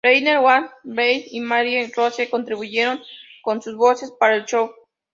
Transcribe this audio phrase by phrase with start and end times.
[0.03, 3.03] Reiner, Van Dyke, y Marie Rose contribuyeron
[3.43, 4.71] con sus voces para el show.